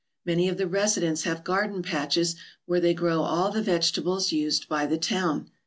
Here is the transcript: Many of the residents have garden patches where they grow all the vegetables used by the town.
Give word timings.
Many 0.25 0.49
of 0.49 0.57
the 0.57 0.65
residents 0.65 1.25
have 1.25 1.43
garden 1.43 1.83
patches 1.83 2.35
where 2.65 2.79
they 2.79 2.95
grow 2.95 3.21
all 3.21 3.51
the 3.51 3.61
vegetables 3.61 4.31
used 4.31 4.67
by 4.67 4.87
the 4.87 4.97
town. 4.97 5.51